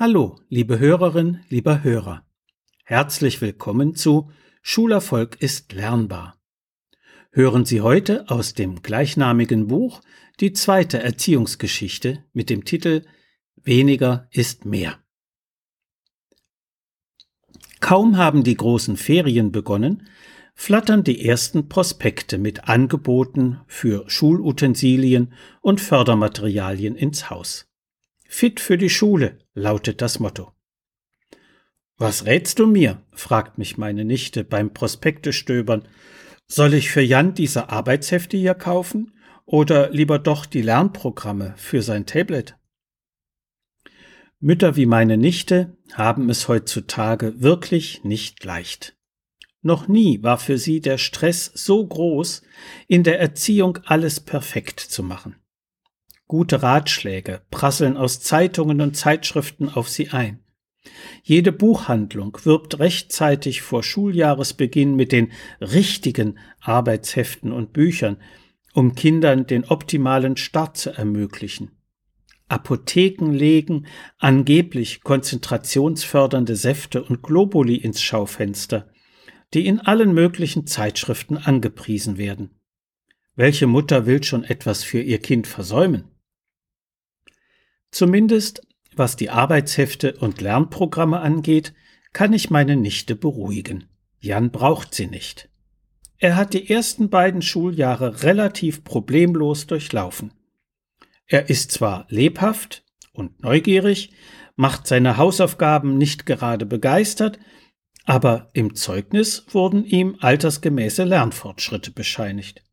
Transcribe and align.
Hallo, 0.00 0.38
liebe 0.48 0.78
Hörerin, 0.78 1.40
lieber 1.48 1.82
Hörer. 1.82 2.24
Herzlich 2.84 3.40
willkommen 3.40 3.96
zu 3.96 4.30
Schulerfolg 4.62 5.42
ist 5.42 5.72
lernbar. 5.72 6.38
Hören 7.32 7.64
Sie 7.64 7.80
heute 7.80 8.30
aus 8.30 8.54
dem 8.54 8.80
gleichnamigen 8.80 9.66
Buch 9.66 10.00
die 10.38 10.52
zweite 10.52 11.02
Erziehungsgeschichte 11.02 12.22
mit 12.32 12.48
dem 12.48 12.64
Titel 12.64 13.06
Weniger 13.56 14.28
ist 14.30 14.64
mehr. 14.64 15.00
Kaum 17.80 18.18
haben 18.18 18.44
die 18.44 18.56
großen 18.56 18.96
Ferien 18.96 19.50
begonnen, 19.50 20.06
flattern 20.54 21.02
die 21.02 21.26
ersten 21.26 21.68
Prospekte 21.68 22.38
mit 22.38 22.68
Angeboten 22.68 23.62
für 23.66 24.08
Schulutensilien 24.08 25.32
und 25.60 25.80
Fördermaterialien 25.80 26.94
ins 26.94 27.30
Haus. 27.30 27.67
Fit 28.30 28.60
für 28.60 28.76
die 28.76 28.90
Schule 28.90 29.38
lautet 29.54 30.02
das 30.02 30.20
Motto. 30.20 30.52
Was 31.96 32.26
rätst 32.26 32.58
du 32.58 32.66
mir? 32.66 33.02
fragt 33.12 33.56
mich 33.56 33.78
meine 33.78 34.04
Nichte 34.04 34.44
beim 34.44 34.72
Prospektestöbern. 34.72 35.88
Soll 36.46 36.74
ich 36.74 36.90
für 36.90 37.00
Jan 37.00 37.34
diese 37.34 37.70
Arbeitshefte 37.70 38.36
hier 38.36 38.54
kaufen 38.54 39.14
oder 39.46 39.90
lieber 39.90 40.18
doch 40.18 40.44
die 40.44 40.62
Lernprogramme 40.62 41.54
für 41.56 41.82
sein 41.82 42.04
Tablet? 42.04 42.54
Mütter 44.40 44.76
wie 44.76 44.86
meine 44.86 45.16
Nichte 45.16 45.76
haben 45.94 46.28
es 46.28 46.46
heutzutage 46.48 47.40
wirklich 47.40 48.04
nicht 48.04 48.44
leicht. 48.44 48.94
Noch 49.62 49.88
nie 49.88 50.22
war 50.22 50.38
für 50.38 50.58
sie 50.58 50.80
der 50.80 50.98
Stress 50.98 51.50
so 51.54 51.84
groß, 51.84 52.42
in 52.86 53.02
der 53.02 53.18
Erziehung 53.18 53.78
alles 53.86 54.20
perfekt 54.20 54.78
zu 54.80 55.02
machen. 55.02 55.34
Gute 56.28 56.62
Ratschläge 56.62 57.40
prasseln 57.50 57.96
aus 57.96 58.20
Zeitungen 58.20 58.82
und 58.82 58.98
Zeitschriften 58.98 59.70
auf 59.70 59.88
sie 59.88 60.10
ein. 60.10 60.40
Jede 61.22 61.52
Buchhandlung 61.52 62.36
wirbt 62.44 62.78
rechtzeitig 62.78 63.62
vor 63.62 63.82
Schuljahresbeginn 63.82 64.94
mit 64.94 65.10
den 65.10 65.32
richtigen 65.62 66.38
Arbeitsheften 66.60 67.50
und 67.50 67.72
Büchern, 67.72 68.18
um 68.74 68.94
Kindern 68.94 69.46
den 69.46 69.64
optimalen 69.64 70.36
Start 70.36 70.76
zu 70.76 70.90
ermöglichen. 70.90 71.70
Apotheken 72.48 73.32
legen 73.32 73.86
angeblich 74.18 75.02
konzentrationsfördernde 75.02 76.56
Säfte 76.56 77.02
und 77.02 77.22
Globuli 77.22 77.76
ins 77.76 78.02
Schaufenster, 78.02 78.90
die 79.54 79.66
in 79.66 79.80
allen 79.80 80.12
möglichen 80.12 80.66
Zeitschriften 80.66 81.38
angepriesen 81.38 82.18
werden. 82.18 82.50
Welche 83.34 83.66
Mutter 83.66 84.04
will 84.04 84.22
schon 84.22 84.44
etwas 84.44 84.84
für 84.84 85.00
ihr 85.00 85.20
Kind 85.20 85.46
versäumen? 85.46 86.04
Zumindest 87.90 88.62
was 88.98 89.16
die 89.16 89.30
Arbeitshefte 89.30 90.14
und 90.14 90.40
Lernprogramme 90.40 91.20
angeht, 91.20 91.72
kann 92.12 92.32
ich 92.32 92.50
meine 92.50 92.76
Nichte 92.76 93.14
beruhigen. 93.14 93.84
Jan 94.18 94.50
braucht 94.50 94.94
sie 94.94 95.06
nicht. 95.06 95.48
Er 96.18 96.36
hat 96.36 96.52
die 96.52 96.68
ersten 96.68 97.10
beiden 97.10 97.42
Schuljahre 97.42 98.24
relativ 98.24 98.82
problemlos 98.82 99.68
durchlaufen. 99.68 100.32
Er 101.26 101.48
ist 101.48 101.70
zwar 101.70 102.06
lebhaft 102.08 102.84
und 103.12 103.42
neugierig, 103.42 104.10
macht 104.56 104.88
seine 104.88 105.16
Hausaufgaben 105.16 105.96
nicht 105.96 106.26
gerade 106.26 106.66
begeistert, 106.66 107.38
aber 108.04 108.50
im 108.54 108.74
Zeugnis 108.74 109.46
wurden 109.50 109.84
ihm 109.84 110.16
altersgemäße 110.18 111.04
Lernfortschritte 111.04 111.92
bescheinigt. 111.92 112.64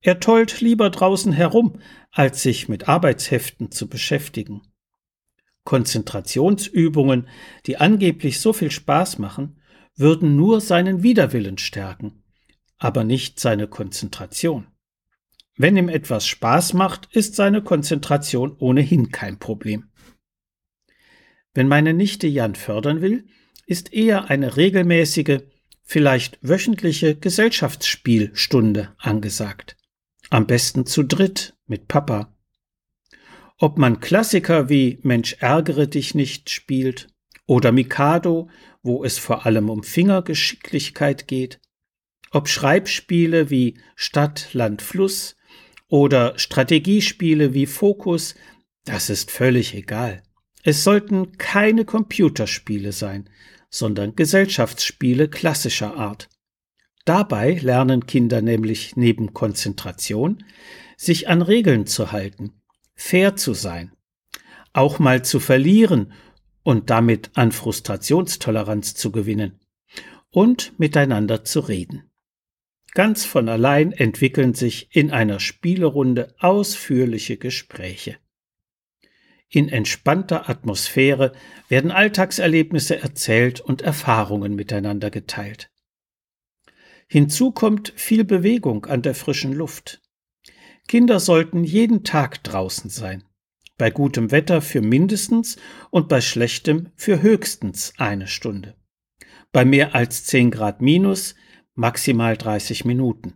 Er 0.00 0.20
tollt 0.20 0.60
lieber 0.60 0.90
draußen 0.90 1.32
herum, 1.32 1.80
als 2.10 2.42
sich 2.42 2.68
mit 2.68 2.88
Arbeitsheften 2.88 3.70
zu 3.70 3.88
beschäftigen. 3.88 4.62
Konzentrationsübungen, 5.64 7.28
die 7.66 7.76
angeblich 7.76 8.40
so 8.40 8.52
viel 8.52 8.70
Spaß 8.70 9.18
machen, 9.18 9.60
würden 9.96 10.36
nur 10.36 10.60
seinen 10.60 11.02
Widerwillen 11.02 11.58
stärken, 11.58 12.22
aber 12.78 13.04
nicht 13.04 13.40
seine 13.40 13.66
Konzentration. 13.66 14.68
Wenn 15.56 15.76
ihm 15.76 15.88
etwas 15.88 16.26
Spaß 16.26 16.74
macht, 16.74 17.08
ist 17.12 17.34
seine 17.34 17.62
Konzentration 17.62 18.56
ohnehin 18.58 19.10
kein 19.10 19.40
Problem. 19.40 19.90
Wenn 21.52 21.66
meine 21.66 21.92
Nichte 21.92 22.28
Jan 22.28 22.54
fördern 22.54 23.02
will, 23.02 23.26
ist 23.66 23.92
eher 23.92 24.30
eine 24.30 24.56
regelmäßige, 24.56 25.40
vielleicht 25.82 26.38
wöchentliche 26.40 27.16
Gesellschaftsspielstunde 27.16 28.94
angesagt. 28.98 29.76
Am 30.30 30.46
besten 30.46 30.84
zu 30.84 31.02
dritt 31.02 31.54
mit 31.66 31.88
Papa. 31.88 32.34
Ob 33.56 33.78
man 33.78 34.00
Klassiker 34.00 34.68
wie 34.68 34.98
Mensch 35.02 35.36
ärgere 35.40 35.86
dich 35.86 36.14
nicht 36.14 36.50
spielt 36.50 37.08
oder 37.46 37.72
Mikado, 37.72 38.50
wo 38.82 39.04
es 39.04 39.18
vor 39.18 39.46
allem 39.46 39.70
um 39.70 39.82
Fingergeschicklichkeit 39.82 41.26
geht, 41.26 41.60
ob 42.30 42.48
Schreibspiele 42.48 43.50
wie 43.50 43.78
Stadt, 43.96 44.52
Land, 44.52 44.82
Fluss 44.82 45.36
oder 45.88 46.38
Strategiespiele 46.38 47.54
wie 47.54 47.66
Fokus, 47.66 48.34
das 48.84 49.10
ist 49.10 49.30
völlig 49.30 49.74
egal. 49.74 50.22
Es 50.62 50.84
sollten 50.84 51.38
keine 51.38 51.84
Computerspiele 51.84 52.92
sein, 52.92 53.30
sondern 53.70 54.14
Gesellschaftsspiele 54.14 55.28
klassischer 55.28 55.96
Art. 55.96 56.28
Dabei 57.08 57.54
lernen 57.54 58.04
Kinder 58.04 58.42
nämlich 58.42 58.94
neben 58.94 59.32
Konzentration, 59.32 60.44
sich 60.98 61.26
an 61.26 61.40
Regeln 61.40 61.86
zu 61.86 62.12
halten, 62.12 62.52
fair 62.94 63.34
zu 63.34 63.54
sein, 63.54 63.92
auch 64.74 64.98
mal 64.98 65.24
zu 65.24 65.40
verlieren 65.40 66.12
und 66.64 66.90
damit 66.90 67.30
an 67.32 67.50
Frustrationstoleranz 67.50 68.94
zu 68.94 69.10
gewinnen 69.10 69.58
und 70.28 70.78
miteinander 70.78 71.46
zu 71.46 71.60
reden. 71.60 72.10
Ganz 72.92 73.24
von 73.24 73.48
allein 73.48 73.92
entwickeln 73.92 74.52
sich 74.52 74.94
in 74.94 75.10
einer 75.10 75.40
Spielerunde 75.40 76.34
ausführliche 76.40 77.38
Gespräche. 77.38 78.18
In 79.48 79.70
entspannter 79.70 80.50
Atmosphäre 80.50 81.32
werden 81.70 81.90
Alltagserlebnisse 81.90 83.00
erzählt 83.00 83.62
und 83.62 83.80
Erfahrungen 83.80 84.54
miteinander 84.54 85.10
geteilt. 85.10 85.70
Hinzu 87.10 87.52
kommt 87.52 87.92
viel 87.96 88.24
Bewegung 88.24 88.84
an 88.84 89.00
der 89.00 89.14
frischen 89.14 89.52
Luft. 89.52 90.02
Kinder 90.88 91.20
sollten 91.20 91.64
jeden 91.64 92.04
Tag 92.04 92.44
draußen 92.44 92.90
sein. 92.90 93.24
Bei 93.78 93.90
gutem 93.90 94.30
Wetter 94.30 94.60
für 94.60 94.82
mindestens 94.82 95.56
und 95.90 96.08
bei 96.08 96.20
schlechtem 96.20 96.90
für 96.96 97.22
höchstens 97.22 97.94
eine 97.96 98.26
Stunde. 98.26 98.74
Bei 99.52 99.64
mehr 99.64 99.94
als 99.94 100.24
10 100.24 100.50
Grad 100.50 100.82
minus 100.82 101.34
maximal 101.74 102.36
30 102.36 102.84
Minuten. 102.84 103.34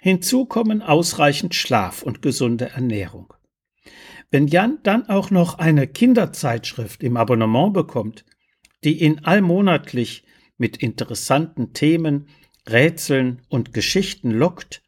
Hinzu 0.00 0.46
kommen 0.46 0.82
ausreichend 0.82 1.54
Schlaf 1.54 2.02
und 2.02 2.22
gesunde 2.22 2.70
Ernährung. 2.70 3.32
Wenn 4.30 4.48
Jan 4.48 4.80
dann 4.82 5.08
auch 5.08 5.30
noch 5.30 5.58
eine 5.58 5.86
Kinderzeitschrift 5.86 7.04
im 7.04 7.16
Abonnement 7.16 7.72
bekommt, 7.72 8.24
die 8.82 9.02
ihn 9.02 9.20
allmonatlich 9.20 10.24
mit 10.56 10.78
interessanten 10.78 11.72
Themen 11.72 12.28
Rätseln 12.68 13.42
und 13.48 13.72
Geschichten 13.72 14.30
lockt, 14.30 14.82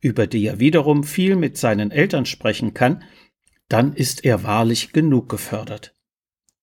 über 0.00 0.26
die 0.26 0.46
er 0.46 0.58
wiederum 0.58 1.04
viel 1.04 1.36
mit 1.36 1.56
seinen 1.56 1.90
Eltern 1.90 2.26
sprechen 2.26 2.74
kann, 2.74 3.04
dann 3.68 3.94
ist 3.94 4.24
er 4.24 4.42
wahrlich 4.42 4.92
genug 4.92 5.28
gefördert. 5.28 5.94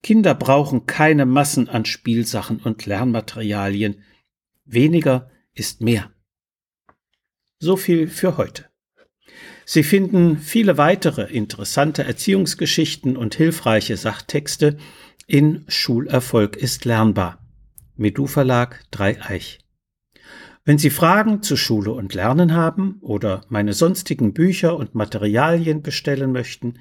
Kinder 0.04 0.36
brauchen 0.36 0.86
keine 0.86 1.26
Massen 1.26 1.68
an 1.68 1.86
Spielsachen 1.86 2.60
und 2.60 2.86
Lernmaterialien. 2.86 4.04
Weniger 4.66 5.30
ist 5.54 5.82
mehr. 5.82 6.12
So 7.60 7.76
viel 7.76 8.08
für 8.08 8.38
heute. 8.38 8.66
Sie 9.66 9.84
finden 9.84 10.38
viele 10.38 10.78
weitere 10.78 11.24
interessante 11.24 12.04
Erziehungsgeschichten 12.04 13.18
und 13.18 13.36
hilfreiche 13.36 13.98
Sachtexte 13.98 14.78
in 15.28 15.66
Schulerfolg 15.68 16.56
ist 16.56 16.86
lernbar. 16.86 17.46
Medu 17.96 18.26
Verlag 18.26 18.84
Dreieich. 18.90 19.60
Wenn 20.66 20.78
Sie 20.78 20.90
Fragen 20.90 21.42
zu 21.42 21.56
Schule 21.56 21.92
und 21.92 22.14
Lernen 22.14 22.54
haben 22.54 22.98
oder 23.02 23.46
meine 23.50 23.74
sonstigen 23.74 24.34
Bücher 24.34 24.78
und 24.78 24.96
Materialien 24.96 25.82
bestellen 25.82 26.32
möchten, 26.32 26.80